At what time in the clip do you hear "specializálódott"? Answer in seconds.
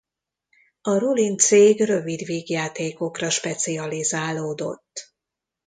3.29-5.13